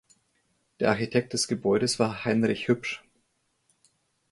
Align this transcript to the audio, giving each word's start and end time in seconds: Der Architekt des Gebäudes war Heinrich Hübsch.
Der 0.79 0.89
Architekt 0.89 1.33
des 1.33 1.47
Gebäudes 1.47 1.99
war 1.99 2.25
Heinrich 2.25 2.67
Hübsch. 2.67 3.03